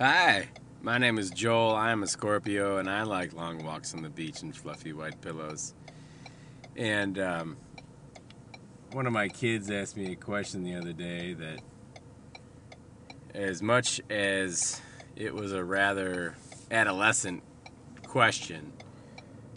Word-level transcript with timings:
Hi, 0.00 0.48
my 0.82 0.98
name 0.98 1.18
is 1.18 1.30
Joel. 1.30 1.76
I 1.76 1.92
am 1.92 2.02
a 2.02 2.08
Scorpio, 2.08 2.78
and 2.78 2.90
I 2.90 3.04
like 3.04 3.32
long 3.32 3.64
walks 3.64 3.94
on 3.94 4.02
the 4.02 4.08
beach 4.08 4.42
and 4.42 4.54
fluffy 4.54 4.92
white 4.92 5.20
pillows. 5.20 5.72
And 6.74 7.16
um, 7.16 7.56
one 8.90 9.06
of 9.06 9.12
my 9.12 9.28
kids 9.28 9.70
asked 9.70 9.96
me 9.96 10.10
a 10.10 10.16
question 10.16 10.64
the 10.64 10.74
other 10.74 10.92
day 10.92 11.34
that, 11.34 11.60
as 13.34 13.62
much 13.62 14.00
as 14.10 14.80
it 15.14 15.32
was 15.32 15.52
a 15.52 15.62
rather 15.62 16.34
adolescent 16.72 17.44
question, 18.04 18.72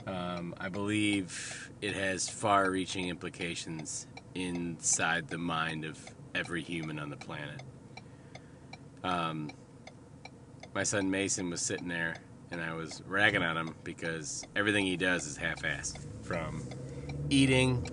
um, 0.06 0.54
I 0.60 0.70
believe 0.70 1.72
it 1.82 1.96
has 1.96 2.30
far 2.30 2.70
reaching 2.70 3.10
implications 3.10 4.06
inside 4.36 5.30
the 5.30 5.40
mind 5.40 5.84
of 5.84 6.00
every 6.36 6.62
human 6.62 7.00
on 7.00 7.10
the 7.10 7.18
planet. 7.18 7.64
Um, 9.04 9.50
my 10.78 10.84
son 10.84 11.10
Mason 11.10 11.50
was 11.50 11.60
sitting 11.60 11.88
there 11.88 12.18
and 12.52 12.62
I 12.62 12.76
was 12.76 13.02
ragging 13.08 13.42
on 13.42 13.58
him 13.58 13.74
because 13.84 14.46
everything 14.56 14.86
he 14.86 14.96
does 14.96 15.26
is 15.26 15.36
half 15.36 15.64
assed. 15.64 15.98
From 16.22 16.62
eating, 17.32 17.90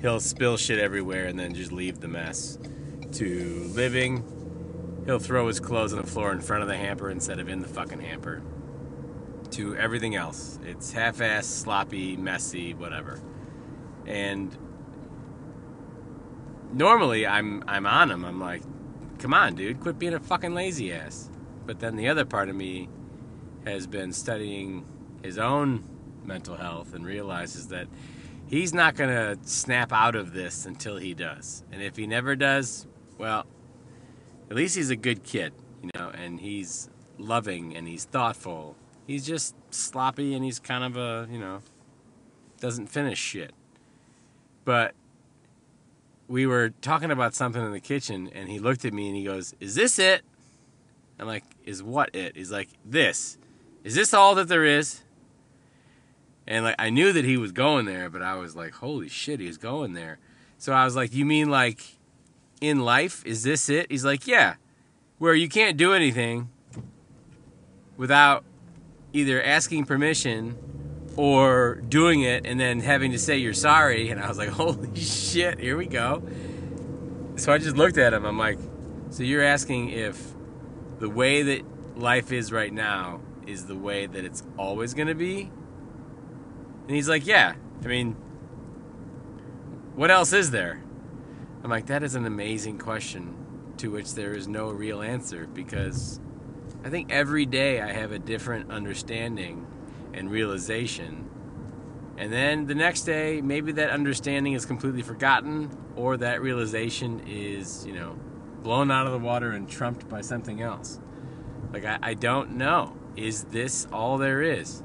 he'll 0.00 0.20
spill 0.20 0.56
shit 0.56 0.78
everywhere 0.78 1.24
and 1.24 1.36
then 1.36 1.54
just 1.54 1.72
leave 1.72 1.98
the 1.98 2.06
mess, 2.06 2.56
to 3.14 3.68
living, 3.74 4.22
he'll 5.06 5.18
throw 5.18 5.48
his 5.48 5.58
clothes 5.58 5.92
on 5.92 6.00
the 6.00 6.06
floor 6.06 6.30
in 6.30 6.40
front 6.40 6.62
of 6.62 6.68
the 6.68 6.76
hamper 6.76 7.10
instead 7.10 7.40
of 7.40 7.48
in 7.48 7.60
the 7.60 7.66
fucking 7.66 7.98
hamper, 7.98 8.42
to 9.50 9.74
everything 9.74 10.14
else. 10.14 10.60
It's 10.64 10.92
half 10.92 11.16
assed, 11.16 11.46
sloppy, 11.46 12.16
messy, 12.16 12.74
whatever. 12.74 13.20
And 14.06 14.56
normally 16.72 17.26
I'm 17.26 17.64
I'm 17.66 17.86
on 17.86 18.12
him. 18.12 18.24
I'm 18.24 18.38
like, 18.38 18.62
come 19.18 19.34
on, 19.34 19.56
dude, 19.56 19.80
quit 19.80 19.98
being 19.98 20.14
a 20.14 20.20
fucking 20.20 20.54
lazy 20.54 20.92
ass. 20.92 21.28
But 21.66 21.80
then 21.80 21.96
the 21.96 22.08
other 22.08 22.24
part 22.24 22.48
of 22.48 22.56
me 22.56 22.88
has 23.64 23.86
been 23.86 24.12
studying 24.12 24.84
his 25.22 25.38
own 25.38 25.88
mental 26.24 26.56
health 26.56 26.94
and 26.94 27.04
realizes 27.04 27.68
that 27.68 27.86
he's 28.46 28.74
not 28.74 28.94
going 28.94 29.10
to 29.10 29.38
snap 29.48 29.92
out 29.92 30.14
of 30.14 30.32
this 30.32 30.66
until 30.66 30.96
he 30.96 31.14
does. 31.14 31.64
And 31.72 31.82
if 31.82 31.96
he 31.96 32.06
never 32.06 32.36
does, 32.36 32.86
well, 33.18 33.46
at 34.50 34.56
least 34.56 34.76
he's 34.76 34.90
a 34.90 34.96
good 34.96 35.22
kid, 35.22 35.52
you 35.82 35.90
know, 35.94 36.10
and 36.10 36.40
he's 36.40 36.90
loving 37.18 37.76
and 37.76 37.88
he's 37.88 38.04
thoughtful. 38.04 38.76
He's 39.06 39.26
just 39.26 39.54
sloppy 39.70 40.34
and 40.34 40.44
he's 40.44 40.58
kind 40.58 40.84
of 40.84 40.96
a, 40.96 41.28
you 41.30 41.38
know, 41.38 41.60
doesn't 42.60 42.88
finish 42.88 43.18
shit. 43.18 43.52
But 44.64 44.94
we 46.28 46.46
were 46.46 46.70
talking 46.80 47.10
about 47.10 47.34
something 47.34 47.64
in 47.64 47.72
the 47.72 47.80
kitchen 47.80 48.30
and 48.34 48.48
he 48.48 48.58
looked 48.58 48.84
at 48.84 48.92
me 48.92 49.08
and 49.08 49.16
he 49.16 49.24
goes, 49.24 49.54
Is 49.60 49.74
this 49.74 49.98
it? 49.98 50.22
I'm 51.18 51.26
like, 51.26 51.44
Is 51.64 51.82
what 51.82 52.14
it? 52.14 52.36
He's 52.36 52.50
like, 52.50 52.68
This. 52.84 53.38
Is 53.82 53.94
this 53.94 54.14
all 54.14 54.34
that 54.36 54.48
there 54.48 54.64
is? 54.64 55.02
And 56.46 56.64
like 56.64 56.76
I 56.78 56.90
knew 56.90 57.12
that 57.12 57.24
he 57.24 57.36
was 57.36 57.52
going 57.52 57.86
there, 57.86 58.10
but 58.10 58.22
I 58.22 58.36
was 58.36 58.54
like, 58.56 58.74
Holy 58.74 59.08
shit, 59.08 59.40
he's 59.40 59.58
going 59.58 59.94
there. 59.94 60.18
So 60.58 60.72
I 60.72 60.84
was 60.84 60.96
like, 60.96 61.14
You 61.14 61.24
mean 61.24 61.50
like 61.50 61.80
in 62.60 62.80
life? 62.80 63.24
Is 63.24 63.42
this 63.42 63.68
it? 63.68 63.90
He's 63.90 64.04
like, 64.04 64.26
Yeah. 64.26 64.54
Where 65.18 65.34
you 65.34 65.48
can't 65.48 65.76
do 65.76 65.92
anything 65.92 66.50
without 67.96 68.44
either 69.12 69.40
asking 69.42 69.84
permission 69.84 70.56
or 71.16 71.76
doing 71.88 72.22
it 72.22 72.44
and 72.44 72.58
then 72.58 72.80
having 72.80 73.12
to 73.12 73.18
say 73.18 73.38
you're 73.38 73.52
sorry. 73.52 74.10
And 74.10 74.20
I 74.20 74.28
was 74.28 74.38
like, 74.38 74.48
holy 74.50 74.94
shit, 74.96 75.60
here 75.60 75.76
we 75.76 75.86
go. 75.86 76.22
So 77.36 77.52
I 77.52 77.58
just 77.58 77.76
looked 77.76 77.98
at 77.98 78.12
him. 78.12 78.24
I'm 78.24 78.38
like, 78.38 78.58
so 79.10 79.22
you're 79.22 79.42
asking 79.42 79.90
if 79.90 80.33
the 80.98 81.08
way 81.08 81.42
that 81.42 81.62
life 81.98 82.32
is 82.32 82.52
right 82.52 82.72
now 82.72 83.20
is 83.46 83.66
the 83.66 83.76
way 83.76 84.06
that 84.06 84.24
it's 84.24 84.42
always 84.58 84.94
going 84.94 85.08
to 85.08 85.14
be? 85.14 85.50
And 86.86 86.90
he's 86.90 87.08
like, 87.08 87.26
yeah. 87.26 87.54
I 87.82 87.86
mean, 87.86 88.12
what 89.94 90.10
else 90.10 90.32
is 90.32 90.50
there? 90.50 90.82
I'm 91.62 91.70
like, 91.70 91.86
that 91.86 92.02
is 92.02 92.14
an 92.14 92.26
amazing 92.26 92.78
question 92.78 93.34
to 93.78 93.90
which 93.90 94.14
there 94.14 94.32
is 94.34 94.46
no 94.46 94.70
real 94.70 95.02
answer 95.02 95.46
because 95.52 96.20
I 96.84 96.90
think 96.90 97.10
every 97.10 97.46
day 97.46 97.80
I 97.80 97.92
have 97.92 98.12
a 98.12 98.18
different 98.18 98.70
understanding 98.70 99.66
and 100.12 100.30
realization. 100.30 101.28
And 102.16 102.32
then 102.32 102.66
the 102.66 102.74
next 102.74 103.02
day, 103.02 103.40
maybe 103.40 103.72
that 103.72 103.90
understanding 103.90 104.52
is 104.52 104.66
completely 104.66 105.02
forgotten, 105.02 105.70
or 105.96 106.16
that 106.18 106.42
realization 106.42 107.20
is, 107.26 107.84
you 107.86 107.94
know, 107.94 108.16
blown 108.64 108.90
out 108.90 109.06
of 109.06 109.12
the 109.12 109.18
water 109.18 109.52
and 109.52 109.68
trumped 109.68 110.08
by 110.08 110.22
something 110.22 110.60
else. 110.60 110.98
Like, 111.72 111.84
I, 111.84 111.98
I 112.02 112.14
don't 112.14 112.56
know. 112.56 112.96
Is 113.16 113.44
this 113.44 113.86
all 113.92 114.18
there 114.18 114.42
is? 114.42 114.82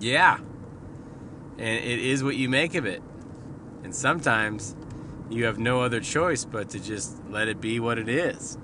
Yeah. 0.00 0.38
And 1.58 1.84
it 1.84 2.00
is 2.00 2.24
what 2.24 2.34
you 2.34 2.48
make 2.48 2.74
of 2.74 2.86
it. 2.86 3.02
And 3.84 3.94
sometimes 3.94 4.74
you 5.30 5.44
have 5.44 5.58
no 5.58 5.82
other 5.82 6.00
choice 6.00 6.44
but 6.44 6.70
to 6.70 6.80
just 6.80 7.22
let 7.28 7.46
it 7.46 7.60
be 7.60 7.78
what 7.78 7.98
it 7.98 8.08
is. 8.08 8.58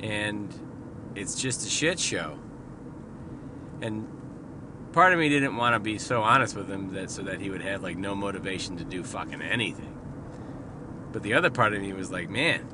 And 0.00 0.52
it's 1.14 1.40
just 1.40 1.66
a 1.66 1.70
shit 1.70 1.98
show. 1.98 2.38
And 3.80 4.06
part 4.92 5.12
of 5.12 5.18
me 5.18 5.28
didn't 5.28 5.56
want 5.56 5.74
to 5.74 5.78
be 5.80 5.98
so 5.98 6.22
honest 6.22 6.56
with 6.56 6.68
him 6.68 6.92
that 6.94 7.10
so 7.10 7.22
that 7.22 7.40
he 7.40 7.50
would 7.50 7.62
have 7.62 7.82
like 7.82 7.96
no 7.96 8.14
motivation 8.14 8.76
to 8.78 8.84
do 8.84 9.02
fucking 9.02 9.40
anything. 9.40 9.92
But 11.12 11.22
the 11.22 11.34
other 11.34 11.50
part 11.50 11.72
of 11.72 11.80
me 11.80 11.92
was 11.92 12.10
like, 12.10 12.28
man, 12.28 12.68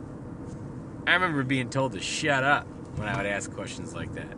I 1.07 1.15
remember 1.15 1.43
being 1.43 1.71
told 1.71 1.93
to 1.93 2.01
shut 2.01 2.45
up 2.45 2.67
when 2.97 3.09
I 3.09 3.17
would 3.17 3.27
ask 3.27 3.53
questions 3.53 3.95
like 3.95 4.15
that. 4.15 4.37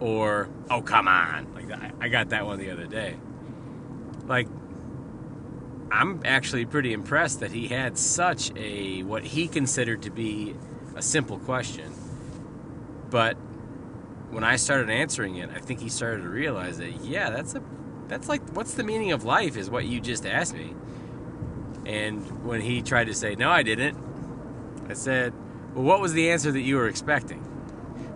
Or, 0.00 0.48
oh 0.70 0.82
come 0.82 1.08
on. 1.08 1.54
Like 1.54 1.70
I 2.00 2.08
got 2.08 2.30
that 2.30 2.46
one 2.46 2.58
the 2.58 2.70
other 2.70 2.86
day. 2.86 3.16
Like 4.26 4.48
I'm 5.90 6.22
actually 6.24 6.66
pretty 6.66 6.92
impressed 6.92 7.40
that 7.40 7.52
he 7.52 7.68
had 7.68 7.96
such 7.96 8.50
a 8.56 9.02
what 9.04 9.24
he 9.24 9.46
considered 9.48 10.02
to 10.02 10.10
be 10.10 10.56
a 10.96 11.02
simple 11.02 11.38
question. 11.38 11.92
But 13.10 13.34
when 14.30 14.42
I 14.42 14.56
started 14.56 14.90
answering 14.90 15.36
it, 15.36 15.50
I 15.54 15.60
think 15.60 15.80
he 15.80 15.88
started 15.88 16.22
to 16.22 16.28
realize 16.28 16.78
that 16.78 17.04
yeah, 17.04 17.30
that's 17.30 17.54
a 17.54 17.62
that's 18.08 18.28
like 18.28 18.42
what's 18.54 18.74
the 18.74 18.84
meaning 18.84 19.12
of 19.12 19.24
life 19.24 19.56
is 19.56 19.70
what 19.70 19.84
you 19.84 20.00
just 20.00 20.26
asked 20.26 20.54
me. 20.54 20.74
And 21.86 22.44
when 22.44 22.60
he 22.60 22.82
tried 22.82 23.04
to 23.04 23.14
say 23.14 23.34
no, 23.34 23.50
I 23.50 23.62
didn't. 23.62 23.96
I 24.88 24.94
said, 24.94 25.32
"Well, 25.74 25.84
what 25.84 26.00
was 26.00 26.12
the 26.12 26.30
answer 26.30 26.52
that 26.52 26.62
you 26.62 26.76
were 26.76 26.88
expecting?" 26.88 27.40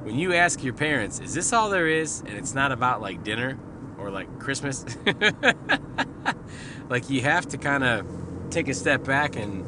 When 0.05 0.19
you 0.19 0.33
ask 0.33 0.63
your 0.65 0.75
parents, 0.75 1.21
"Is 1.21 1.35
this 1.35 1.53
all 1.53 1.71
there 1.71 1.87
is?" 1.89 2.21
and 2.21 2.31
it's 2.31 2.55
not 2.55 2.73
about 2.73 3.01
like 3.03 3.25
dinner 3.25 3.59
or 3.99 4.11
like 4.11 4.39
Christmas, 4.39 4.85
like 6.89 7.11
you 7.11 7.21
have 7.23 7.47
to 7.49 7.59
kind 7.59 7.85
of 7.85 8.07
take 8.51 8.69
a 8.69 8.75
step 8.75 9.05
back 9.05 9.37
and 9.37 9.67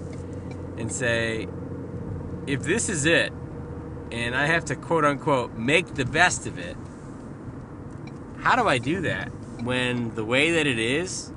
and 0.78 0.90
say, 0.90 1.46
if 2.46 2.62
this 2.62 2.88
is 2.88 3.04
it, 3.04 3.32
and 4.10 4.34
I 4.34 4.46
have 4.46 4.64
to 4.66 4.76
quote 4.76 5.04
unquote 5.04 5.54
make 5.54 5.94
the 5.94 6.04
best 6.04 6.46
of 6.46 6.58
it, 6.58 6.76
how 8.38 8.56
do 8.56 8.66
I 8.66 8.78
do 8.78 9.02
that 9.02 9.28
when 9.62 10.14
the 10.14 10.24
way 10.24 10.52
that 10.52 10.66
it 10.66 10.78
is 10.78 11.32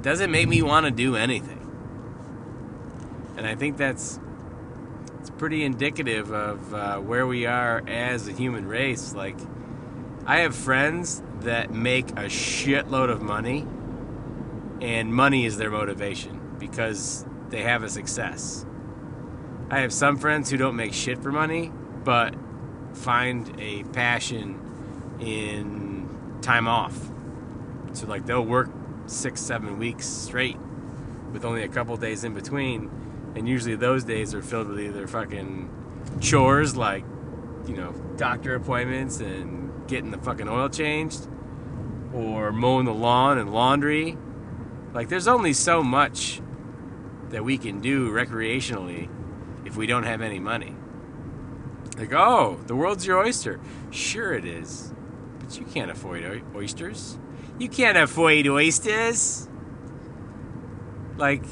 doesn't 0.00 0.30
make 0.30 0.48
me 0.48 0.62
want 0.62 0.86
to 0.86 0.92
do 0.92 1.16
anything? 1.16 1.58
And 3.36 3.46
I 3.46 3.56
think 3.56 3.76
that's 3.76 4.20
it's 5.22 5.30
pretty 5.30 5.62
indicative 5.62 6.32
of 6.32 6.74
uh, 6.74 6.98
where 6.98 7.28
we 7.28 7.46
are 7.46 7.80
as 7.86 8.26
a 8.26 8.32
human 8.32 8.66
race. 8.66 9.14
Like, 9.14 9.36
I 10.26 10.38
have 10.38 10.52
friends 10.52 11.22
that 11.42 11.72
make 11.72 12.10
a 12.10 12.24
shitload 12.24 13.08
of 13.08 13.22
money, 13.22 13.64
and 14.80 15.14
money 15.14 15.46
is 15.46 15.58
their 15.58 15.70
motivation 15.70 16.56
because 16.58 17.24
they 17.50 17.62
have 17.62 17.84
a 17.84 17.88
success. 17.88 18.66
I 19.70 19.78
have 19.78 19.92
some 19.92 20.16
friends 20.16 20.50
who 20.50 20.56
don't 20.56 20.74
make 20.74 20.92
shit 20.92 21.22
for 21.22 21.30
money, 21.30 21.70
but 22.02 22.34
find 22.92 23.48
a 23.60 23.84
passion 23.84 24.58
in 25.20 26.38
time 26.42 26.66
off. 26.66 26.98
So, 27.92 28.08
like, 28.08 28.26
they'll 28.26 28.44
work 28.44 28.70
six, 29.06 29.40
seven 29.40 29.78
weeks 29.78 30.04
straight 30.04 30.58
with 31.32 31.44
only 31.44 31.62
a 31.62 31.68
couple 31.68 31.96
days 31.96 32.24
in 32.24 32.34
between. 32.34 32.90
And 33.34 33.48
usually 33.48 33.76
those 33.76 34.04
days 34.04 34.34
are 34.34 34.42
filled 34.42 34.68
with 34.68 34.80
either 34.80 35.06
fucking 35.06 35.70
chores 36.20 36.76
like, 36.76 37.04
you 37.66 37.76
know, 37.76 37.92
doctor 38.16 38.54
appointments 38.54 39.20
and 39.20 39.86
getting 39.88 40.10
the 40.10 40.18
fucking 40.18 40.48
oil 40.48 40.68
changed, 40.68 41.28
or 42.12 42.52
mowing 42.52 42.84
the 42.84 42.94
lawn 42.94 43.38
and 43.38 43.52
laundry. 43.52 44.18
Like, 44.92 45.08
there's 45.08 45.28
only 45.28 45.54
so 45.54 45.82
much 45.82 46.42
that 47.30 47.42
we 47.42 47.56
can 47.56 47.80
do 47.80 48.10
recreationally 48.10 49.08
if 49.64 49.76
we 49.76 49.86
don't 49.86 50.04
have 50.04 50.20
any 50.20 50.38
money. 50.38 50.76
Like, 51.96 52.12
oh, 52.12 52.60
the 52.66 52.76
world's 52.76 53.06
your 53.06 53.18
oyster. 53.18 53.60
Sure 53.90 54.34
it 54.34 54.44
is. 54.44 54.92
But 55.38 55.58
you 55.58 55.64
can't 55.64 55.90
afford 55.90 56.42
oysters. 56.54 57.18
You 57.58 57.68
can't 57.68 57.96
afford 57.96 58.46
oysters. 58.46 59.48
Like, 61.16 61.44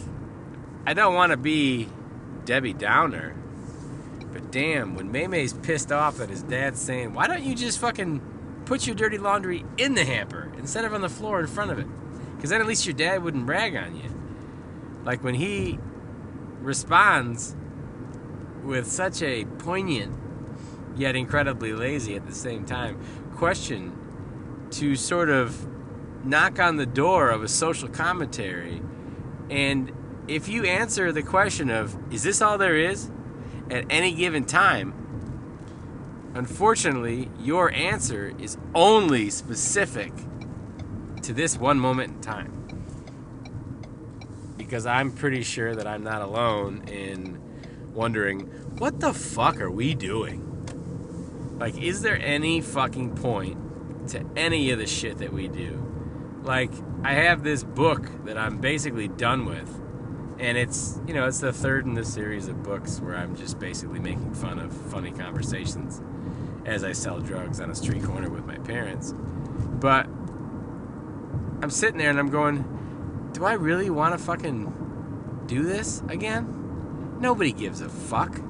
I 0.87 0.95
don't 0.95 1.15
want 1.15 1.31
to 1.31 1.37
be 1.37 1.89
Debbie 2.45 2.73
Downer, 2.73 3.35
But 4.33 4.51
damn, 4.51 4.95
when 4.95 5.13
Maymay's 5.13 5.53
pissed 5.53 5.93
off 5.93 6.19
that 6.19 6.31
his 6.31 6.43
dad's 6.43 6.81
saying, 6.81 7.15
why 7.15 7.27
don't 7.27 7.43
you 7.43 7.55
just 7.55 7.79
fucking 7.79 8.21
put 8.65 8.87
your 8.87 8.97
dirty 8.97 9.19
laundry 9.19 9.65
in 9.79 9.95
the 9.95 10.05
hamper 10.05 10.53
instead 10.59 10.85
of 10.85 10.95
on 10.95 11.01
the 11.01 11.09
floor 11.09 11.41
in 11.41 11.47
front 11.47 11.71
of 11.71 11.79
it? 11.79 11.87
Because 12.37 12.51
then 12.51 12.61
at 12.61 12.67
least 12.67 12.87
your 12.87 12.95
dad 12.95 13.23
wouldn't 13.23 13.47
brag 13.47 13.77
on 13.77 13.97
you. 13.97 14.11
Like 15.05 15.23
when 15.23 15.35
he 15.35 15.79
responds 16.61 17.57
with 18.63 18.87
such 18.87 19.23
a 19.23 19.45
poignant 19.45 20.17
yet 20.97 21.17
incredibly 21.17 21.73
lazy 21.73 22.15
at 22.15 22.27
the 22.27 22.35
same 22.35 22.65
time 22.65 23.01
question 23.35 23.97
to 24.71 24.95
sort 24.97 25.31
of 25.31 25.67
knock 26.25 26.59
on 26.59 26.77
the 26.77 26.87
door 26.87 27.31
of 27.31 27.43
a 27.43 27.49
social 27.49 27.89
commentary 27.89 28.83
and 29.49 29.91
if 30.31 30.49
you 30.49 30.65
answer 30.65 31.13
the 31.13 31.23
question 31.23 31.71
of 31.71 31.97
is 32.13 32.23
this 32.23 32.41
all 32.41 32.57
there 32.57 32.77
is 32.77 33.11
at 33.71 33.85
any 33.91 34.13
given 34.13 34.45
time 34.45 34.95
unfortunately 36.35 37.29
your 37.41 37.73
answer 37.73 38.33
is 38.39 38.57
only 38.75 39.29
specific 39.29 40.13
to 41.23 41.33
this 41.33 41.59
one 41.59 41.79
moment 41.79 42.15
in 42.15 42.21
time 42.21 42.61
because 44.57 44.87
I'm 44.87 45.11
pretty 45.11 45.43
sure 45.43 45.75
that 45.75 45.87
I'm 45.89 46.05
not 46.05 46.23
alone 46.23 46.85
in 46.87 47.41
wondering 47.93 48.47
what 48.79 49.01
the 49.01 49.13
fuck 49.13 49.61
are 49.61 49.71
we 49.71 49.95
doing? 49.95 50.47
Like, 51.59 51.77
is 51.77 52.03
there 52.03 52.19
any 52.19 52.61
fucking 52.61 53.17
point 53.17 54.09
to 54.11 54.25
any 54.37 54.71
of 54.71 54.79
the 54.79 54.87
shit 54.87 55.19
that 55.19 55.33
we 55.33 55.49
do? 55.49 55.87
Like, 56.43 56.71
I 57.05 57.15
have 57.15 57.43
this 57.43 57.63
book 57.63 58.09
that 58.25 58.39
I'm 58.39 58.59
basically 58.59 59.09
done 59.09 59.45
with, 59.45 59.69
and 60.41 60.57
it's, 60.57 60.99
you 61.07 61.13
know, 61.13 61.27
it's 61.27 61.41
the 61.41 61.53
third 61.53 61.85
in 61.85 61.93
the 61.93 62.05
series 62.05 62.49
of 62.49 62.63
books 62.63 62.99
where 62.99 63.15
I'm 63.15 63.37
just 63.37 63.59
basically 63.59 64.01
making 64.01 64.33
fun 64.33 64.59
of 64.59 64.73
funny 64.73 65.11
conversations 65.11 66.01
as 66.65 66.83
I 66.83 66.93
sell 66.93 67.21
drugs 67.21 67.61
on 67.61 67.71
a 67.71 67.75
street 67.75 68.03
corner 68.03 68.31
with 68.31 68.47
my 68.47 68.57
parents. 68.57 69.13
But 69.13 70.07
I'm 71.63 71.69
sitting 71.69 71.99
there 71.99 72.09
and 72.09 72.19
I'm 72.19 72.31
going, 72.31 73.31
do 73.33 73.45
I 73.45 73.53
really 73.53 73.91
want 73.91 74.19
to 74.19 74.25
fucking 74.25 75.45
do 75.47 75.63
this 75.63 76.03
again? 76.09 77.19
Nobody 77.21 77.53
gives 77.53 77.83
a 77.83 77.91
fuck. 77.91 78.41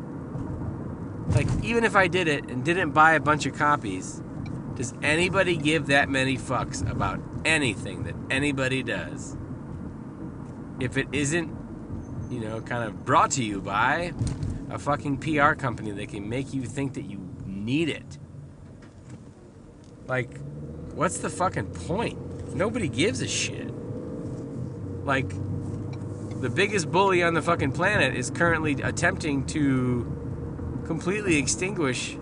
Like, 1.30 1.48
even 1.64 1.82
if 1.82 1.96
I 1.96 2.06
did 2.06 2.28
it 2.28 2.44
and 2.48 2.64
didn't 2.64 2.92
buy 2.92 3.14
a 3.14 3.20
bunch 3.20 3.46
of 3.46 3.56
copies, 3.56 4.22
does 4.76 4.94
anybody 5.02 5.56
give 5.56 5.88
that 5.88 6.08
many 6.08 6.36
fucks 6.36 6.88
about 6.88 7.20
anything 7.44 8.04
that 8.04 8.14
anybody 8.30 8.84
does? 8.84 9.36
If 10.78 10.96
it 10.96 11.08
isn't, 11.12 11.59
you 12.30 12.40
know, 12.40 12.60
kind 12.60 12.84
of 12.84 13.04
brought 13.04 13.32
to 13.32 13.44
you 13.44 13.60
by 13.60 14.12
a 14.70 14.78
fucking 14.78 15.18
PR 15.18 15.52
company 15.52 15.90
that 15.90 16.08
can 16.08 16.28
make 16.28 16.54
you 16.54 16.62
think 16.62 16.94
that 16.94 17.04
you 17.04 17.28
need 17.44 17.88
it. 17.88 18.18
Like, 20.06 20.38
what's 20.94 21.18
the 21.18 21.28
fucking 21.28 21.66
point? 21.66 22.54
Nobody 22.54 22.88
gives 22.88 23.20
a 23.20 23.28
shit. 23.28 23.72
Like, 25.04 25.28
the 26.40 26.48
biggest 26.48 26.90
bully 26.90 27.22
on 27.22 27.34
the 27.34 27.42
fucking 27.42 27.72
planet 27.72 28.14
is 28.14 28.30
currently 28.30 28.80
attempting 28.82 29.44
to 29.46 30.82
completely 30.86 31.36
extinguish 31.36 32.14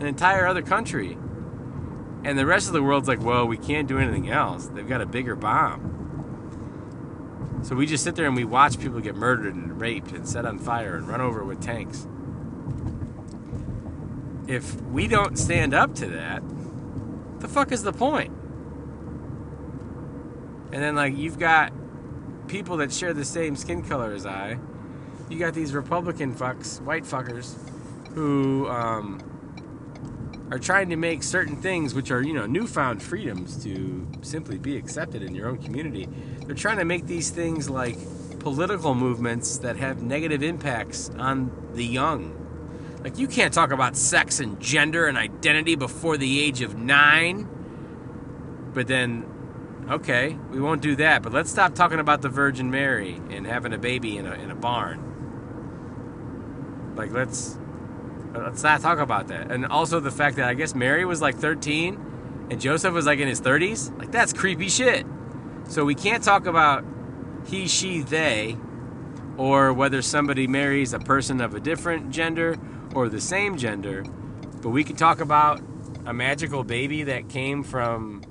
an 0.00 0.06
entire 0.06 0.46
other 0.46 0.62
country. 0.62 1.16
And 2.24 2.38
the 2.38 2.46
rest 2.46 2.68
of 2.68 2.72
the 2.72 2.82
world's 2.82 3.08
like, 3.08 3.20
well, 3.20 3.46
we 3.46 3.56
can't 3.56 3.88
do 3.88 3.98
anything 3.98 4.30
else. 4.30 4.68
They've 4.68 4.88
got 4.88 5.00
a 5.00 5.06
bigger 5.06 5.34
bomb. 5.34 6.01
So 7.62 7.76
we 7.76 7.86
just 7.86 8.02
sit 8.04 8.16
there 8.16 8.26
and 8.26 8.34
we 8.34 8.44
watch 8.44 8.78
people 8.80 9.00
get 9.00 9.14
murdered 9.14 9.54
and 9.54 9.80
raped 9.80 10.12
and 10.12 10.28
set 10.28 10.44
on 10.44 10.58
fire 10.58 10.96
and 10.96 11.06
run 11.06 11.20
over 11.20 11.44
with 11.44 11.60
tanks. 11.60 12.06
If 14.48 14.80
we 14.82 15.06
don't 15.06 15.38
stand 15.38 15.72
up 15.72 15.94
to 15.96 16.06
that, 16.06 16.42
the 17.40 17.48
fuck 17.48 17.72
is 17.72 17.82
the 17.82 17.92
point? 17.92 18.32
And 20.72 20.82
then, 20.82 20.96
like, 20.96 21.16
you've 21.16 21.38
got 21.38 21.72
people 22.48 22.78
that 22.78 22.92
share 22.92 23.14
the 23.14 23.24
same 23.24 23.56
skin 23.56 23.82
color 23.82 24.12
as 24.12 24.26
I. 24.26 24.58
You 25.28 25.38
got 25.38 25.54
these 25.54 25.74
Republican 25.74 26.34
fucks, 26.34 26.80
white 26.80 27.04
fuckers, 27.04 27.54
who 28.14 28.68
um, 28.68 29.22
are 30.52 30.58
trying 30.58 30.90
to 30.90 30.96
make 30.96 31.22
certain 31.22 31.56
things, 31.56 31.94
which 31.94 32.10
are 32.10 32.20
you 32.20 32.34
know 32.34 32.44
newfound 32.44 33.02
freedoms 33.02 33.56
to 33.64 34.06
simply 34.20 34.58
be 34.58 34.76
accepted 34.76 35.22
in 35.22 35.34
your 35.34 35.48
own 35.48 35.56
community. 35.56 36.06
They're 36.44 36.54
trying 36.54 36.76
to 36.76 36.84
make 36.84 37.06
these 37.06 37.30
things 37.30 37.70
like 37.70 37.96
political 38.38 38.94
movements 38.94 39.56
that 39.58 39.76
have 39.76 40.02
negative 40.02 40.42
impacts 40.42 41.08
on 41.16 41.70
the 41.72 41.86
young. 41.86 42.38
Like 43.02 43.16
you 43.16 43.28
can't 43.28 43.54
talk 43.54 43.72
about 43.72 43.96
sex 43.96 44.40
and 44.40 44.60
gender 44.60 45.06
and 45.06 45.16
identity 45.16 45.74
before 45.74 46.18
the 46.18 46.42
age 46.42 46.60
of 46.60 46.76
nine. 46.76 47.48
But 48.74 48.88
then, 48.88 49.24
okay, 49.90 50.36
we 50.50 50.60
won't 50.60 50.82
do 50.82 50.96
that. 50.96 51.22
But 51.22 51.32
let's 51.32 51.50
stop 51.50 51.74
talking 51.74 51.98
about 51.98 52.20
the 52.20 52.28
Virgin 52.28 52.70
Mary 52.70 53.14
and 53.30 53.46
having 53.46 53.72
a 53.72 53.78
baby 53.78 54.18
in 54.18 54.26
a 54.26 54.34
in 54.34 54.50
a 54.50 54.54
barn. 54.54 55.08
Like 56.94 57.10
let's 57.10 57.56
Let's 58.34 58.62
not 58.62 58.80
talk 58.80 58.98
about 58.98 59.28
that. 59.28 59.50
And 59.50 59.66
also 59.66 60.00
the 60.00 60.10
fact 60.10 60.36
that 60.36 60.48
I 60.48 60.54
guess 60.54 60.74
Mary 60.74 61.04
was 61.04 61.20
like 61.20 61.36
13 61.36 62.48
and 62.50 62.60
Joseph 62.60 62.94
was 62.94 63.06
like 63.06 63.18
in 63.18 63.28
his 63.28 63.40
30s. 63.40 63.96
Like, 63.98 64.10
that's 64.10 64.32
creepy 64.32 64.68
shit. 64.68 65.06
So 65.68 65.84
we 65.84 65.94
can't 65.94 66.22
talk 66.22 66.46
about 66.46 66.84
he, 67.46 67.66
she, 67.66 68.00
they, 68.00 68.56
or 69.36 69.72
whether 69.72 70.02
somebody 70.02 70.46
marries 70.46 70.92
a 70.92 70.98
person 70.98 71.40
of 71.40 71.54
a 71.54 71.60
different 71.60 72.10
gender 72.10 72.56
or 72.94 73.08
the 73.08 73.20
same 73.20 73.56
gender. 73.56 74.02
But 74.62 74.70
we 74.70 74.84
can 74.84 74.96
talk 74.96 75.20
about 75.20 75.60
a 76.06 76.12
magical 76.12 76.64
baby 76.64 77.04
that 77.04 77.28
came 77.28 77.62
from, 77.62 78.22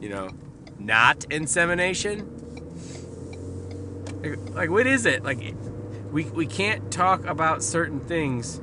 you 0.00 0.08
know, 0.08 0.30
not 0.78 1.24
insemination. 1.30 2.30
Like, 4.22 4.54
like 4.54 4.70
what 4.70 4.86
is 4.86 5.06
it? 5.06 5.22
Like, 5.22 5.54
we, 6.12 6.24
we 6.24 6.46
can't 6.46 6.90
talk 6.90 7.24
about 7.26 7.62
certain 7.62 8.00
things 8.00 8.60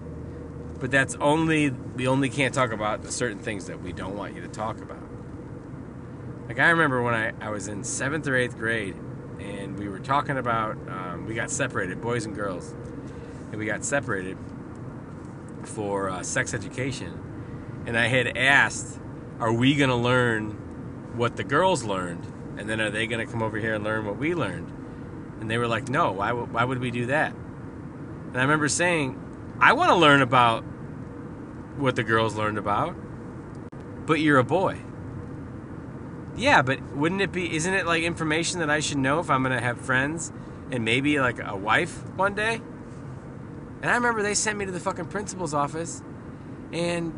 but 0.81 0.89
that's 0.89 1.15
only 1.21 1.69
we 1.69 2.07
only 2.07 2.27
can't 2.27 2.53
talk 2.53 2.71
about 2.71 3.05
certain 3.05 3.37
things 3.37 3.67
that 3.67 3.81
we 3.81 3.93
don't 3.93 4.17
want 4.17 4.35
you 4.35 4.41
to 4.41 4.47
talk 4.47 4.81
about. 4.81 4.97
Like 6.47 6.59
I 6.59 6.71
remember 6.71 7.03
when 7.03 7.13
I, 7.13 7.33
I 7.39 7.51
was 7.51 7.67
in 7.67 7.83
seventh 7.83 8.27
or 8.27 8.35
eighth 8.35 8.57
grade, 8.57 8.95
and 9.39 9.77
we 9.77 9.87
were 9.87 9.99
talking 9.99 10.37
about 10.37 10.75
um, 10.89 11.27
we 11.27 11.35
got 11.35 11.51
separated, 11.51 12.01
boys 12.01 12.25
and 12.25 12.35
girls, 12.35 12.73
and 13.51 13.57
we 13.57 13.67
got 13.67 13.85
separated 13.85 14.37
for 15.63 16.09
uh, 16.09 16.23
sex 16.23 16.55
education, 16.55 17.83
and 17.85 17.95
I 17.95 18.07
had 18.07 18.35
asked, 18.35 18.99
"Are 19.39 19.53
we 19.53 19.75
going 19.75 19.91
to 19.91 19.95
learn 19.95 20.49
what 21.15 21.37
the 21.37 21.43
girls 21.43 21.83
learned, 21.83 22.25
and 22.57 22.67
then 22.67 22.81
are 22.81 22.89
they 22.89 23.05
going 23.05 23.25
to 23.25 23.31
come 23.31 23.43
over 23.43 23.59
here 23.59 23.75
and 23.75 23.83
learn 23.83 24.03
what 24.05 24.17
we 24.17 24.33
learned?" 24.33 24.67
And 25.39 25.49
they 25.49 25.59
were 25.59 25.67
like, 25.67 25.89
"No, 25.89 26.11
why 26.11 26.31
why 26.31 26.63
would 26.63 26.79
we 26.79 26.89
do 26.89 27.05
that?" 27.05 27.33
And 27.33 28.37
I 28.37 28.41
remember 28.41 28.67
saying, 28.67 29.55
"I 29.59 29.73
want 29.73 29.91
to 29.91 29.95
learn 29.95 30.23
about 30.23 30.65
what 31.77 31.95
the 31.95 32.03
girls 32.03 32.35
learned 32.35 32.57
about. 32.57 32.95
But 34.05 34.19
you're 34.19 34.39
a 34.39 34.43
boy. 34.43 34.79
Yeah, 36.35 36.61
but 36.61 36.95
wouldn't 36.95 37.21
it 37.21 37.31
be, 37.31 37.55
isn't 37.55 37.73
it 37.73 37.85
like 37.85 38.03
information 38.03 38.59
that 38.59 38.69
I 38.69 38.79
should 38.79 38.97
know 38.97 39.19
if 39.19 39.29
I'm 39.29 39.43
going 39.43 39.55
to 39.55 39.63
have 39.63 39.79
friends 39.79 40.31
and 40.71 40.85
maybe 40.85 41.19
like 41.19 41.39
a 41.43 41.55
wife 41.55 42.03
one 42.15 42.33
day? 42.33 42.61
And 43.81 43.89
I 43.89 43.95
remember 43.95 44.23
they 44.23 44.33
sent 44.33 44.57
me 44.57 44.65
to 44.65 44.71
the 44.71 44.79
fucking 44.79 45.05
principal's 45.05 45.53
office 45.53 46.01
and 46.71 47.13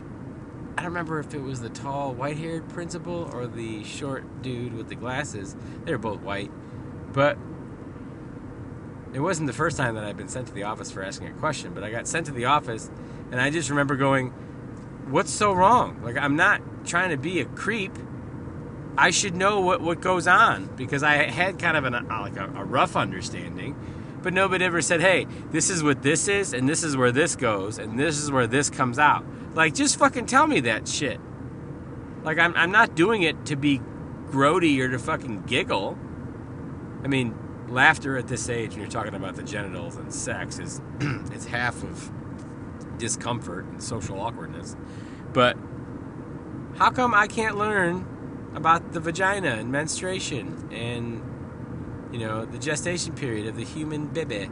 I 0.78 0.82
don't 0.82 0.92
remember 0.92 1.20
if 1.20 1.34
it 1.34 1.42
was 1.42 1.62
the 1.62 1.70
tall 1.70 2.14
white 2.14 2.38
haired 2.38 2.68
principal 2.70 3.30
or 3.32 3.46
the 3.46 3.84
short 3.84 4.42
dude 4.42 4.74
with 4.74 4.90
the 4.90 4.96
glasses. 4.96 5.56
They 5.86 5.92
were 5.92 6.00
both 6.00 6.22
white. 6.22 6.52
But 7.12 7.38
it 9.14 9.20
wasn't 9.20 9.48
the 9.48 9.54
first 9.54 9.78
time 9.78 9.96
that 9.96 10.04
I'd 10.04 10.18
been 10.18 10.28
sent 10.28 10.48
to 10.48 10.54
the 10.54 10.64
office 10.64 10.92
for 10.92 11.04
asking 11.04 11.28
a 11.28 11.34
question, 11.34 11.74
but 11.74 11.84
I 11.84 11.92
got 11.92 12.08
sent 12.08 12.26
to 12.28 12.32
the 12.32 12.46
office 12.46 12.90
and 13.32 13.40
I 13.40 13.50
just 13.50 13.70
remember 13.70 13.96
going, 13.96 14.30
what's 15.10 15.32
so 15.32 15.54
wrong? 15.54 16.02
Like, 16.04 16.18
I'm 16.18 16.36
not 16.36 16.62
trying 16.86 17.12
to 17.12 17.18
be 17.18 17.40
a 17.40 17.46
creep. 17.46 17.92
I 18.98 19.12
should 19.12 19.36
know 19.36 19.62
what, 19.62 19.82
what 19.82 20.02
goes 20.02 20.28
on 20.28 20.68
because 20.76 21.04
I 21.04 21.16
had 21.30 21.60
kind 21.60 21.78
of 21.78 21.86
an, 21.86 21.96
uh, 21.96 22.22
like 22.22 22.38
a, 22.38 22.46
a 22.56 22.64
rough 22.64 22.96
understanding, 22.96 23.76
but 24.22 24.34
nobody 24.34 24.66
ever 24.66 24.82
said, 24.82 25.02
hey, 25.02 25.28
this 25.52 25.70
is 25.70 25.84
what 25.84 26.02
this 26.02 26.28
is, 26.28 26.54
and 26.54 26.68
this 26.68 26.84
is 26.84 26.96
where 26.96 27.12
this 27.12 27.36
goes, 27.36 27.78
and 27.78 28.00
this 28.00 28.18
is 28.20 28.32
where 28.32 28.48
this 28.48 28.70
comes 28.70 28.98
out. 28.98 29.26
Like, 29.54 29.76
just 29.76 29.98
fucking 30.00 30.26
tell 30.26 30.48
me 30.48 30.60
that 30.62 30.88
shit. 30.88 31.20
Like, 32.24 32.40
I'm, 32.40 32.56
I'm 32.56 32.72
not 32.72 32.96
doing 32.96 33.24
it 33.24 33.46
to 33.48 33.56
be 33.56 33.80
grody 34.30 34.80
or 34.80 34.90
to 34.90 34.98
fucking 34.98 35.44
giggle. 35.44 35.98
I 37.04 37.08
mean, 37.08 37.38
laughter 37.70 38.18
at 38.18 38.28
this 38.28 38.50
age 38.50 38.72
when 38.72 38.82
you're 38.82 38.90
talking 38.90 39.16
about 39.16 39.36
the 39.36 39.44
genitals 39.44 39.96
and 39.96 40.14
sex 40.14 40.60
is 40.60 40.82
it's 41.32 41.46
half 41.46 41.84
of 41.84 42.12
discomfort 42.98 43.66
and 43.66 43.82
social 43.82 44.20
awkwardness. 44.20 44.76
But 45.34 45.58
how 46.78 46.90
come 46.90 47.14
I 47.14 47.28
can't 47.28 47.58
learn 47.58 48.08
about 48.56 48.94
the 48.94 49.00
vagina 49.00 49.50
and 49.50 49.72
menstruation 49.72 50.70
and 50.72 51.22
you 52.14 52.20
know 52.20 52.46
the 52.46 52.60
gestation 52.60 53.14
period 53.14 53.48
of 53.48 53.56
the 53.56 53.66
human 53.66 54.08
baby? 54.08 54.50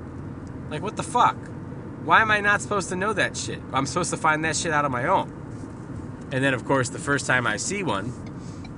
Like 0.69 0.81
what 0.81 0.95
the 0.95 1.03
fuck? 1.03 1.37
Why 2.03 2.21
am 2.21 2.31
I 2.31 2.39
not 2.39 2.61
supposed 2.61 2.89
to 2.89 2.95
know 2.95 3.13
that 3.13 3.37
shit? 3.37 3.59
I'm 3.73 3.85
supposed 3.85 4.09
to 4.09 4.17
find 4.17 4.43
that 4.43 4.55
shit 4.55 4.71
out 4.71 4.85
on 4.85 4.91
my 4.91 5.05
own. 5.05 5.37
And 6.31 6.43
then, 6.43 6.53
of 6.53 6.65
course, 6.65 6.89
the 6.89 6.99
first 6.99 7.27
time 7.27 7.45
I 7.45 7.57
see 7.57 7.83
one 7.83 8.13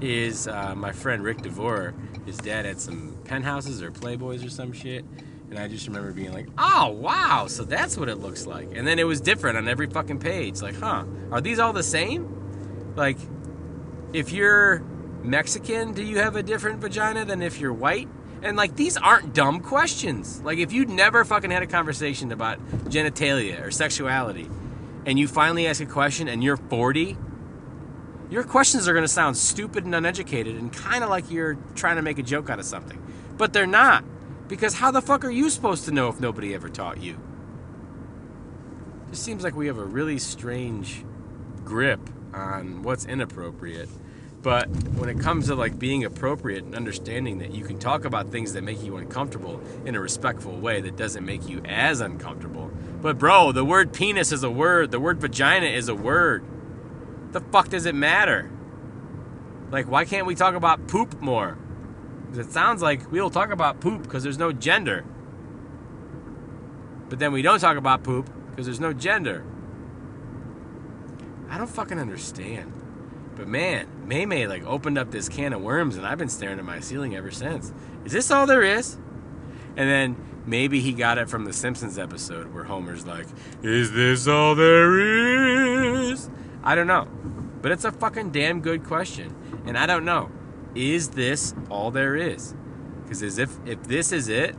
is 0.01 0.47
uh, 0.47 0.73
my 0.75 0.91
friend 0.91 1.23
Rick 1.23 1.43
DeVore. 1.43 1.93
His 2.25 2.37
dad 2.37 2.65
had 2.65 2.79
some 2.79 3.17
penthouses 3.25 3.81
or 3.81 3.91
Playboys 3.91 4.45
or 4.45 4.49
some 4.49 4.71
shit. 4.71 5.05
And 5.49 5.59
I 5.59 5.67
just 5.67 5.87
remember 5.87 6.11
being 6.13 6.33
like, 6.33 6.47
oh, 6.57 6.89
wow, 6.89 7.45
so 7.47 7.63
that's 7.63 7.97
what 7.97 8.09
it 8.09 8.15
looks 8.15 8.47
like. 8.47 8.75
And 8.75 8.87
then 8.87 8.97
it 8.97 9.03
was 9.03 9.21
different 9.21 9.57
on 9.57 9.67
every 9.67 9.87
fucking 9.87 10.19
page. 10.19 10.61
Like, 10.61 10.75
huh, 10.79 11.05
are 11.31 11.41
these 11.41 11.59
all 11.59 11.73
the 11.73 11.83
same? 11.83 12.93
Like, 12.95 13.17
if 14.13 14.31
you're 14.31 14.79
Mexican, 15.23 15.93
do 15.93 16.03
you 16.03 16.17
have 16.17 16.35
a 16.35 16.43
different 16.43 16.79
vagina 16.79 17.25
than 17.25 17.41
if 17.41 17.59
you're 17.59 17.73
white? 17.73 18.07
And 18.41 18.57
like 18.57 18.75
these 18.75 18.97
aren't 18.97 19.33
dumb 19.33 19.61
questions. 19.61 20.41
Like 20.41 20.57
if 20.57 20.73
you'd 20.73 20.89
never 20.89 21.23
fucking 21.23 21.49
had 21.49 21.63
a 21.63 21.67
conversation 21.67 22.31
about 22.31 22.59
genitalia 22.89 23.65
or 23.65 23.71
sexuality 23.71 24.49
and 25.05 25.17
you 25.17 25.27
finally 25.27 25.67
ask 25.67 25.81
a 25.81 25.85
question 25.85 26.27
and 26.27 26.43
you're 26.43 26.57
40, 26.57 27.17
your 28.29 28.43
questions 28.43 28.87
are 28.87 28.93
going 28.93 29.03
to 29.03 29.07
sound 29.07 29.37
stupid 29.37 29.85
and 29.85 29.93
uneducated 29.93 30.55
and 30.55 30.71
kind 30.71 31.03
of 31.03 31.09
like 31.09 31.29
you're 31.29 31.55
trying 31.75 31.97
to 31.97 32.01
make 32.01 32.19
a 32.19 32.23
joke 32.23 32.49
out 32.49 32.59
of 32.59 32.65
something. 32.65 33.01
But 33.37 33.53
they're 33.53 33.67
not. 33.67 34.03
Because 34.47 34.75
how 34.75 34.91
the 34.91 35.01
fuck 35.01 35.23
are 35.25 35.31
you 35.31 35.49
supposed 35.49 35.85
to 35.85 35.91
know 35.91 36.09
if 36.09 36.19
nobody 36.19 36.53
ever 36.53 36.69
taught 36.69 37.01
you? 37.01 37.13
It 39.07 39.11
just 39.11 39.23
seems 39.23 39.43
like 39.43 39.55
we 39.55 39.67
have 39.67 39.77
a 39.77 39.85
really 39.85 40.19
strange 40.19 41.03
grip 41.63 42.09
on 42.33 42.83
what's 42.83 43.05
inappropriate 43.05 43.89
but 44.43 44.67
when 44.97 45.07
it 45.07 45.19
comes 45.19 45.47
to 45.47 45.55
like 45.55 45.79
being 45.79 46.03
appropriate 46.03 46.65
and 46.65 46.75
understanding 46.75 47.39
that 47.39 47.55
you 47.55 47.63
can 47.63 47.79
talk 47.79 48.03
about 48.03 48.29
things 48.29 48.51
that 48.53 48.61
make 48.61 48.83
you 48.83 48.97
uncomfortable 48.97 49.61
in 49.85 49.95
a 49.95 50.01
respectful 50.01 50.57
way 50.57 50.81
that 50.81 50.97
doesn't 50.97 51.25
make 51.25 51.47
you 51.47 51.61
as 51.63 52.01
uncomfortable. 52.01 52.69
But 53.01 53.17
bro, 53.17 53.53
the 53.53 53.63
word 53.63 53.93
penis 53.93 54.33
is 54.33 54.43
a 54.43 54.51
word. 54.51 54.91
The 54.91 54.99
word 54.99 55.21
vagina 55.21 55.67
is 55.67 55.87
a 55.87 55.95
word. 55.95 56.43
The 57.33 57.41
fuck 57.41 57.69
does 57.69 57.85
it 57.85 57.95
matter? 57.95 58.49
Like 59.71 59.89
why 59.89 60.05
can't 60.05 60.25
we 60.25 60.35
talk 60.35 60.55
about 60.55 60.87
poop 60.87 61.21
more? 61.21 61.57
Because 62.25 62.47
it 62.47 62.51
sounds 62.51 62.81
like 62.81 63.11
we'll 63.11 63.29
talk 63.29 63.51
about 63.51 63.79
poop 63.79 64.03
because 64.03 64.23
there's 64.23 64.37
no 64.37 64.51
gender. 64.51 65.03
But 67.09 67.19
then 67.19 67.31
we 67.31 67.41
don't 67.41 67.59
talk 67.59 67.77
about 67.77 68.03
poop 68.03 68.29
because 68.49 68.65
there's 68.65 68.79
no 68.79 68.93
gender. 68.93 69.43
I 71.49 71.57
don't 71.57 71.69
fucking 71.69 71.99
understand. 71.99 72.73
But 73.35 73.47
man, 73.47 73.87
May 74.07 74.25
May 74.25 74.47
like 74.47 74.63
opened 74.65 74.97
up 74.97 75.11
this 75.11 75.29
can 75.29 75.53
of 75.53 75.61
worms, 75.61 75.95
and 75.95 76.05
I've 76.05 76.17
been 76.17 76.29
staring 76.29 76.59
at 76.59 76.65
my 76.65 76.79
ceiling 76.79 77.15
ever 77.15 77.31
since. 77.31 77.73
Is 78.05 78.11
this 78.11 78.31
all 78.31 78.45
there 78.45 78.63
is? 78.63 78.95
And 79.75 79.89
then 79.89 80.15
maybe 80.45 80.79
he 80.81 80.93
got 80.93 81.17
it 81.17 81.29
from 81.29 81.45
the 81.45 81.53
Simpsons 81.53 81.97
episode 81.97 82.53
where 82.53 82.63
Homer's 82.63 83.05
like, 83.05 83.25
"Is 83.63 83.91
this 83.91 84.27
all 84.27 84.55
there 84.55 84.99
is?" 84.99 86.22
I 86.63 86.75
don't 86.75 86.87
know, 86.87 87.07
but 87.61 87.71
it's 87.71 87.85
a 87.85 87.91
fucking 87.91 88.31
damn 88.31 88.61
good 88.61 88.83
question, 88.83 89.35
and 89.65 89.77
I 89.77 89.85
don't 89.85 90.05
know. 90.05 90.31
Is 90.75 91.09
this 91.09 91.53
all 91.69 91.91
there 91.91 92.15
is? 92.15 92.55
Because 93.03 93.21
as 93.21 93.37
if 93.37 93.57
if 93.65 93.83
this 93.83 94.11
is 94.11 94.29
it, 94.29 94.55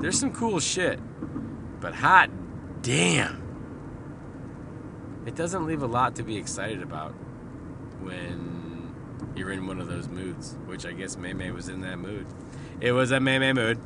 there's 0.00 0.18
some 0.18 0.32
cool 0.32 0.58
shit, 0.60 0.98
but 1.80 1.94
hot 1.94 2.30
damn 2.82 3.48
it 5.28 5.34
doesn't 5.34 5.66
leave 5.66 5.82
a 5.82 5.86
lot 5.86 6.16
to 6.16 6.22
be 6.22 6.38
excited 6.38 6.82
about 6.82 7.10
when 8.00 8.94
you're 9.36 9.52
in 9.52 9.66
one 9.66 9.78
of 9.78 9.86
those 9.86 10.08
moods, 10.08 10.56
which 10.64 10.86
I 10.86 10.92
guess 10.92 11.18
May 11.18 11.34
May 11.34 11.50
was 11.50 11.68
in 11.68 11.82
that 11.82 11.98
mood. 11.98 12.26
It 12.80 12.92
was 12.92 13.10
a 13.10 13.20
May 13.20 13.38
May 13.38 13.52
mood. 13.52 13.78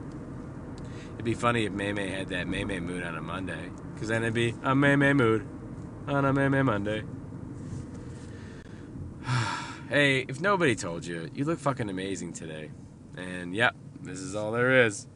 It'd 1.14 1.24
be 1.24 1.34
funny 1.34 1.64
if 1.64 1.72
May 1.72 1.92
May 1.92 2.10
had 2.10 2.28
that 2.28 2.46
May 2.46 2.62
May 2.64 2.78
mood 2.78 3.02
on 3.02 3.16
a 3.16 3.20
Monday, 3.20 3.70
because 3.92 4.06
then 4.06 4.22
it'd 4.22 4.34
be 4.34 4.54
a 4.62 4.76
May 4.76 4.94
May 4.94 5.14
mood 5.14 5.44
on 6.06 6.24
a 6.24 6.32
May 6.32 6.62
Monday. 6.62 7.02
hey, 9.88 10.24
if 10.28 10.40
nobody 10.40 10.74
told 10.74 11.06
you, 11.06 11.30
you 11.34 11.44
look 11.44 11.58
fucking 11.58 11.88
amazing 11.88 12.32
today. 12.32 12.70
And 13.16 13.54
yep, 13.54 13.76
this 14.00 14.18
is 14.18 14.34
all 14.34 14.52
there 14.52 14.84
is. 14.86 15.06